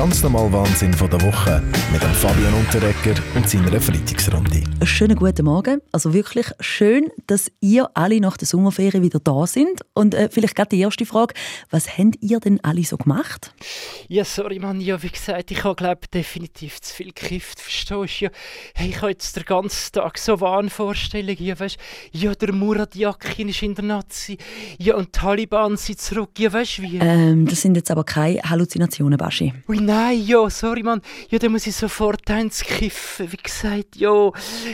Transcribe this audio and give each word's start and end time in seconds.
Der 0.00 0.06
ganz 0.06 0.22
normale 0.22 0.50
Wahnsinn 0.50 0.94
von 0.94 1.10
der 1.10 1.20
Woche 1.20 1.62
mit 1.92 2.02
dem 2.02 2.10
Fabian 2.12 2.54
Unterrecker 2.54 3.20
und 3.34 3.46
seiner 3.46 3.78
Freitagsrunde. 3.78 4.62
Einen 4.64 4.86
schönen 4.86 5.14
guten 5.14 5.44
Morgen. 5.44 5.82
Also 5.92 6.14
wirklich 6.14 6.46
schön, 6.58 7.10
dass 7.26 7.52
ihr 7.60 7.90
alle 7.92 8.18
nach 8.18 8.38
der 8.38 8.48
Sommerferien 8.48 9.02
wieder 9.02 9.20
da 9.20 9.46
sind. 9.46 9.82
Und 9.92 10.14
äh, 10.14 10.30
vielleicht 10.32 10.56
gerade 10.56 10.70
die 10.70 10.80
erste 10.80 11.04
Frage: 11.04 11.34
Was 11.68 11.98
habt 11.98 12.16
ihr 12.22 12.40
denn 12.40 12.60
alle 12.62 12.82
so 12.82 12.96
gemacht? 12.96 13.52
Ja, 14.08 14.24
sorry, 14.24 14.58
Mann. 14.58 14.80
Ja, 14.80 15.02
wie 15.02 15.10
gesagt, 15.10 15.50
ich 15.50 15.64
habe, 15.64 15.74
glaube 15.74 16.00
definitiv 16.14 16.80
zu 16.80 16.94
viel 16.94 17.12
gekifft. 17.12 17.60
Verstehst 17.60 17.90
du? 17.90 18.24
Ja, 18.24 18.30
hey, 18.74 18.88
ich 18.88 19.02
habe 19.02 19.10
jetzt 19.10 19.36
den 19.36 19.44
ganzen 19.44 19.92
Tag 19.92 20.16
so 20.16 20.40
Wahnvorstellungen. 20.40 21.44
Ja, 21.44 21.60
weißt 21.60 21.76
Ja, 22.12 22.34
der 22.34 22.54
Murat 22.54 22.94
Yakin 22.94 23.50
ist 23.50 23.62
in 23.62 23.74
der 23.74 23.84
Nazi. 23.84 24.38
Ja, 24.78 24.94
und 24.94 25.08
die 25.08 25.20
Taliban 25.20 25.76
sind 25.76 26.00
zurück. 26.00 26.30
Ja, 26.38 26.50
weißt 26.50 26.78
du 26.78 26.82
wie? 26.84 26.98
Ähm, 27.02 27.46
das 27.46 27.60
sind 27.60 27.74
jetzt 27.74 27.90
aber 27.90 28.04
keine 28.04 28.40
Halluzinationen, 28.40 29.18
Baschi. 29.18 29.52
Ui, 29.68 29.89
nein, 29.90 30.22
ja, 30.24 30.48
sorry, 30.48 30.82
Mann. 30.82 31.02
Ja, 31.30 31.38
dann 31.38 31.52
muss 31.52 31.66
ich 31.66 31.74
sofort 31.74 32.30
eins 32.30 32.62
kiffen. 32.62 33.32
Wie 33.32 33.36
gesagt, 33.36 33.96
ja, 33.96 34.30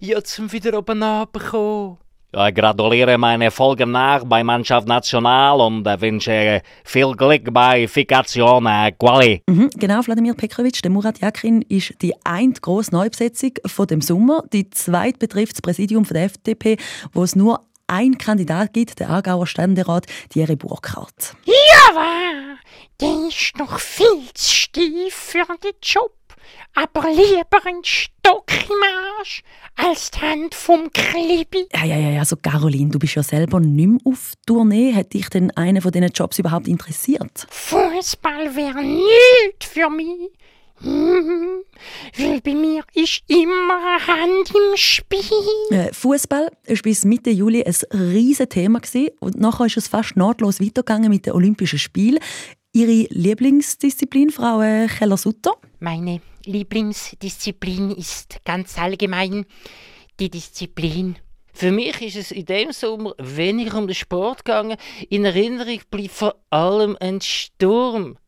ja, 0.00 0.22
zum 0.22 0.52
wieder 0.52 0.78
oben 0.78 1.02
runterkommen. 1.02 1.98
Ja, 2.32 2.46
ich 2.46 2.54
gratuliere 2.54 3.18
meine 3.18 3.46
Erfolgen 3.46 3.90
nach 3.90 4.22
bei 4.24 4.44
Mannschaft 4.44 4.86
National 4.86 5.60
und 5.60 5.84
äh, 5.84 6.00
wünsche 6.00 6.62
viel 6.84 7.12
Glück 7.16 7.52
bei 7.52 7.88
Fikation 7.88 8.66
äh, 8.66 8.92
Quali. 8.92 9.42
Mhm, 9.48 9.68
genau, 9.76 10.00
Wladimir 10.06 10.34
Petrovic. 10.34 10.80
Der 10.80 10.92
Murat 10.92 11.18
Yakin 11.18 11.62
ist 11.62 12.00
die 12.02 12.14
eine 12.22 12.52
grosse 12.52 12.92
Neubesetzung 12.92 13.54
von 13.66 13.88
dem 13.88 14.00
Sommer. 14.00 14.44
Die 14.52 14.70
zweite 14.70 15.18
betrifft 15.18 15.54
das 15.54 15.62
Präsidium 15.62 16.04
von 16.04 16.14
der 16.14 16.26
FDP, 16.26 16.76
wo 17.12 17.24
es 17.24 17.34
nur 17.34 17.66
ein 17.90 18.18
Kandidat 18.18 18.72
gibt, 18.72 19.00
der 19.00 19.10
Aargauer 19.10 19.46
Ständerat 19.46 20.06
Thierry 20.30 20.56
Burkhardt. 20.56 21.34
Ja, 21.44 22.56
der 23.00 23.28
ist 23.28 23.56
noch 23.58 23.78
viel 23.80 24.32
zu 24.34 24.54
steif 24.54 25.12
für 25.14 25.44
den 25.62 25.72
Job. 25.82 26.12
Aber 26.74 27.10
lieber 27.10 27.66
ein 27.66 27.82
Stock 27.82 28.46
im 28.48 29.18
Arsch 29.18 29.42
als 29.76 30.10
die 30.10 30.20
Hand 30.20 30.54
vom 30.54 30.90
Klibi. 30.92 31.66
Ja, 31.74 31.84
ja, 31.84 31.96
ja, 31.96 32.20
also 32.20 32.36
Caroline, 32.36 32.90
du 32.90 32.98
bist 32.98 33.16
ja 33.16 33.22
selber 33.22 33.60
nicht 33.60 33.88
mehr 33.88 34.00
auf 34.04 34.34
Tournee. 34.46 34.94
Hat 34.94 35.12
dich 35.12 35.28
denn 35.28 35.50
einer 35.52 35.82
von 35.82 35.90
diesen 35.90 36.10
Jobs 36.10 36.38
überhaupt 36.38 36.68
interessiert? 36.68 37.46
Fußball 37.50 38.54
wäre 38.54 38.82
nicht 38.82 39.64
für 39.64 39.90
mich. 39.90 40.30
Mhm. 40.80 41.62
Weil 42.16 42.40
bei 42.40 42.54
mir 42.54 42.69
ist 43.02 43.22
immer 43.28 43.78
eine 43.78 44.06
Hand 44.06 44.50
im 44.50 44.76
Spiel. 44.76 45.20
Äh, 45.70 45.92
Fußball 45.92 46.50
war 46.66 46.76
bis 46.82 47.04
Mitte 47.04 47.30
Juli 47.30 47.64
ein 47.64 47.74
riesiges 47.92 48.48
Thema 48.50 48.80
gewesen. 48.80 49.10
und 49.20 49.40
nachher 49.40 49.66
ist 49.66 49.78
es 49.78 49.88
fast 49.88 50.16
nahtlos 50.16 50.60
weitergegangen 50.60 51.10
mit 51.10 51.26
den 51.26 51.32
Olympischen 51.32 51.78
Spielen. 51.78 52.18
Ihre 52.72 53.08
Lieblingsdisziplin, 53.10 54.30
Frau 54.30 54.60
äh, 54.60 54.86
Keller-Sutter? 54.86 55.52
Meine 55.80 56.20
Lieblingsdisziplin 56.44 57.90
ist 57.90 58.40
ganz 58.44 58.78
allgemein 58.78 59.46
die 60.20 60.30
Disziplin. 60.30 61.16
Für 61.52 61.72
mich 61.72 62.00
ist 62.02 62.16
es 62.16 62.30
in 62.30 62.44
dem 62.44 62.72
Sommer 62.72 63.14
weniger 63.18 63.78
um 63.78 63.86
den 63.86 63.94
Sport 63.94 64.44
gegangen. 64.44 64.76
In 65.08 65.24
Erinnerung 65.24 65.80
bleibt 65.90 66.12
vor 66.12 66.36
allem 66.50 66.96
ein 67.00 67.20
Sturm. 67.20 68.18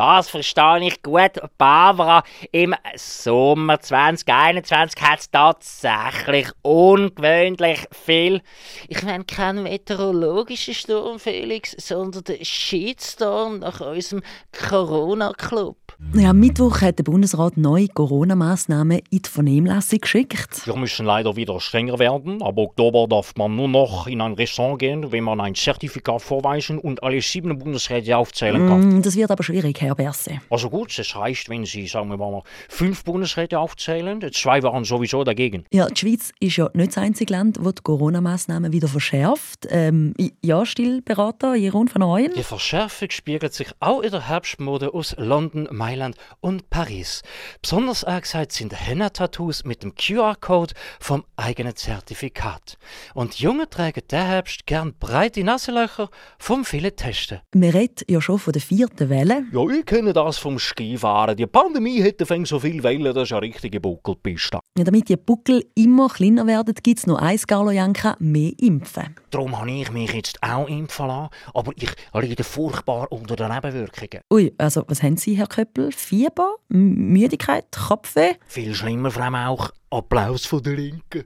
Das 0.00 0.30
verstehe 0.30 0.86
ich 0.86 1.02
gut. 1.02 1.32
Barbara, 1.58 2.22
im 2.52 2.74
Sommer 2.96 3.80
2021 3.80 5.02
hat 5.02 5.20
es 5.20 5.30
tatsächlich 5.30 6.48
ungewöhnlich 6.62 7.86
viel. 7.90 8.40
Ich 8.88 9.02
meine 9.02 9.24
keinen 9.24 9.64
meteorologischen 9.64 10.72
Sturm, 10.72 11.18
Felix, 11.18 11.76
sondern 11.78 12.24
den 12.24 12.42
Shitstorm 12.42 13.58
nach 13.58 13.82
unserem 13.82 14.22
Corona-Club. 14.52 15.76
Ja, 16.14 16.30
am 16.30 16.40
Mittwoch 16.40 16.80
hat 16.80 16.98
der 16.98 17.04
Bundesrat 17.04 17.58
neue 17.58 17.86
Corona-Massnahmen 17.86 19.00
in 19.10 19.22
die 19.22 19.28
Vernehmlassung 19.28 20.00
geschickt. 20.00 20.66
Wir 20.66 20.74
müssen 20.76 21.04
leider 21.04 21.36
wieder 21.36 21.60
strenger 21.60 21.98
werden. 21.98 22.42
Ab 22.42 22.56
Oktober 22.56 23.06
darf 23.06 23.34
man 23.36 23.54
nur 23.54 23.68
noch 23.68 24.06
in 24.06 24.22
ein 24.22 24.32
Restaurant 24.32 24.78
gehen, 24.78 25.12
wenn 25.12 25.24
man 25.24 25.40
ein 25.40 25.54
Zertifikat 25.54 26.22
vorweisen 26.22 26.78
und 26.78 27.02
alle 27.02 27.20
sieben 27.20 27.58
Bundesräte 27.58 28.16
aufzählen 28.16 28.66
kann. 28.66 28.98
Mm, 28.98 29.02
das 29.02 29.14
wird 29.14 29.30
aber 29.30 29.42
schwierig, 29.42 29.80
Herr 29.82 29.89
Berse. 29.94 30.40
Also 30.50 30.70
gut, 30.70 30.98
es 30.98 31.16
reicht, 31.16 31.48
wenn 31.48 31.64
Sie, 31.64 31.86
sagen 31.86 32.08
wir 32.08 32.16
mal, 32.16 32.42
fünf 32.68 33.04
Bundesräte 33.04 33.58
aufzählen. 33.58 34.20
Zwei 34.32 34.62
waren 34.62 34.84
sowieso 34.84 35.24
dagegen. 35.24 35.64
Ja, 35.72 35.86
die 35.86 35.98
Schweiz 36.00 36.32
ist 36.40 36.56
ja 36.56 36.70
nicht 36.74 36.88
das 36.88 36.98
einzige 36.98 37.32
Land, 37.32 37.58
das 37.62 37.74
die 37.74 37.82
Corona-Massnahmen 37.82 38.72
wieder 38.72 38.88
verschärft. 38.88 39.66
Ähm, 39.70 40.14
ja, 40.42 40.64
Stillberater 40.66 41.54
Jeroen 41.54 41.88
van 41.92 42.02
Ooyen? 42.02 42.32
Die 42.34 42.42
Verschärfung 42.42 43.10
spiegelt 43.10 43.54
sich 43.54 43.68
auch 43.80 44.00
in 44.00 44.10
der 44.10 44.28
Herbstmode 44.28 44.94
aus 44.94 45.14
London, 45.18 45.68
Mailand 45.70 46.16
und 46.40 46.70
Paris. 46.70 47.22
Besonders 47.62 48.04
angesagt 48.04 48.52
sind 48.52 48.74
Henna-Tattoos 48.74 49.64
mit 49.64 49.82
dem 49.82 49.94
QR-Code 49.94 50.74
vom 50.98 51.24
eigenen 51.36 51.76
Zertifikat. 51.76 52.78
Und 53.14 53.38
Junge 53.38 53.68
tragen 53.68 54.02
der 54.10 54.26
Herbst 54.26 54.66
gern 54.66 54.94
breite 54.98 55.44
Nasenlöcher 55.44 56.10
vom 56.38 56.64
vielen 56.64 56.94
Testen. 56.94 57.40
Man 57.54 57.70
redet 57.70 58.04
ja 58.08 58.20
schon 58.20 58.38
von 58.38 58.52
der 58.52 58.62
vierten 58.62 59.08
Welle. 59.08 59.44
Ja, 59.52 59.60
ich 59.80 59.86
kenne 59.86 60.12
das 60.12 60.36
vom 60.36 60.58
Skifahren. 60.58 61.36
Die 61.36 61.46
Pandemie 61.46 62.02
hätte 62.02 62.26
fängt 62.26 62.46
so 62.46 62.58
viel 62.58 62.82
Wellen, 62.82 63.14
das 63.14 63.24
ist 63.24 63.32
eine 63.32 63.42
richtige 63.42 63.80
Buckelpiste. 63.80 64.60
Ja, 64.76 64.84
damit 64.84 65.08
die 65.08 65.16
Buckel 65.16 65.64
immer 65.74 66.08
kleiner 66.08 66.46
werden, 66.46 66.74
gibt 66.82 66.98
es 66.98 67.06
noch 67.06 67.18
eins, 67.18 67.46
Carlo 67.46 67.70
Janka, 67.70 68.14
mehr 68.18 68.52
Impfen. 68.58 69.16
Darum 69.30 69.58
habe 69.58 69.70
ich 69.70 69.90
mich 69.90 70.12
jetzt 70.12 70.42
auch 70.42 70.68
impfen 70.68 71.06
lassen, 71.06 71.30
aber 71.54 71.72
ich 71.76 71.90
leide 72.12 72.44
furchtbar 72.44 73.10
unter 73.10 73.36
den 73.36 73.50
Nebenwirkungen. 73.52 74.22
Ui, 74.30 74.52
also 74.58 74.84
was 74.86 75.02
haben 75.02 75.16
Sie, 75.16 75.34
Herr 75.34 75.46
Köppel? 75.46 75.92
Fieber? 75.92 76.56
M 76.70 77.12
Müdigkeit? 77.12 77.64
Kopfweh? 77.88 78.34
Viel 78.46 78.74
schlimmer, 78.74 79.10
Frau 79.10 79.30
Mauch. 79.30 79.70
Applaus 79.90 80.46
von 80.46 80.62
der 80.62 80.74
Linken. 80.74 81.24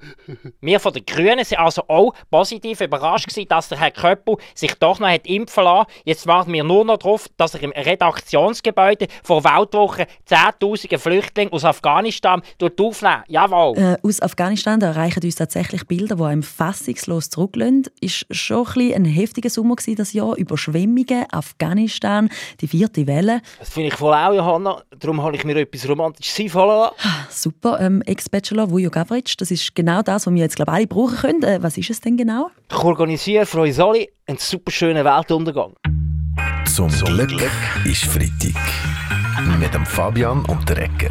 Wir 0.60 0.80
von 0.80 0.92
den 0.92 1.04
Grünen 1.04 1.44
sind 1.44 1.58
also 1.58 1.82
auch 1.88 2.14
positiv 2.30 2.80
überrascht 2.80 3.28
gewesen, 3.28 3.48
dass 3.48 3.68
der 3.68 3.78
Herr 3.78 3.90
Köppel 3.90 4.36
sich 4.54 4.74
doch 4.74 4.98
noch 4.98 5.08
hat 5.08 5.26
impfen 5.26 5.64
lassen. 5.64 5.90
Jetzt 6.04 6.26
warten 6.26 6.52
wir 6.52 6.64
nur 6.64 6.84
noch 6.84 6.96
darauf, 6.96 7.26
dass 7.36 7.54
er 7.54 7.62
im 7.62 7.70
Redaktionsgebäude 7.72 9.08
vor 9.22 9.44
Weltwoche 9.44 10.06
Zehntausende 10.24 10.98
Flüchtlinge 10.98 11.52
aus 11.52 11.64
Afghanistan 11.64 12.42
aufnehmen 12.60 13.22
Jawohl. 13.28 13.76
Äh, 13.76 13.96
aus 14.02 14.20
Afghanistan 14.22 14.80
da 14.80 14.88
erreichen 14.88 15.22
uns 15.22 15.36
tatsächlich 15.36 15.86
Bilder, 15.86 16.16
die 16.16 16.22
einem 16.22 16.42
fassungslos 16.42 17.30
zurücklassen. 17.30 17.84
Ist 18.00 18.26
schon 18.30 18.66
ein, 18.66 18.74
bisschen 18.74 18.94
ein 18.94 19.04
heftiger 19.04 19.50
Sommer 19.50 19.76
gewesen, 19.76 19.96
das 19.96 20.12
Jahr. 20.12 20.36
Überschwemmungen, 20.36 21.26
Afghanistan, 21.30 22.30
die 22.60 22.68
vierte 22.68 23.06
Welle. 23.06 23.42
Das 23.58 23.70
finde 23.70 23.88
ich 23.88 23.94
voll 23.94 24.14
auch, 24.14 24.32
Johanna. 24.32 24.82
Darum 24.98 25.22
habe 25.22 25.36
ich 25.36 25.44
mir 25.44 25.56
etwas 25.56 25.88
Romantisches 25.88 26.38
einfallen 26.40 26.68
lassen. 26.68 26.94
Super. 27.30 27.80
Ähm, 27.80 27.97
Ex-Bachelor 28.02 28.70
Vujo 28.70 28.90
Gavric. 28.90 29.36
Das 29.38 29.50
ist 29.50 29.74
genau 29.74 30.02
das, 30.02 30.26
was 30.26 30.34
wir 30.34 30.42
jetzt 30.42 30.56
glaube 30.56 30.72
alle 30.72 30.86
brauchen 30.86 31.16
können. 31.16 31.42
Äh, 31.42 31.62
was 31.62 31.76
ist 31.78 31.90
es 31.90 32.00
denn 32.00 32.16
genau? 32.16 32.50
Ich 32.70 32.76
organisiere 32.76 33.46
für 33.46 33.62
uns 33.62 33.78
alle 33.78 34.06
einen 34.26 34.38
super 34.38 34.70
schönen 34.70 35.04
Weltuntergang. 35.04 35.74
Zum 36.66 36.88
Glück 36.90 37.42
ist 37.84 38.04
Freitag. 38.04 38.60
Mit 39.58 39.72
dem 39.74 39.86
Fabian 39.86 40.44
und 40.46 40.68
der 40.68 40.78
Ecker. 40.78 41.10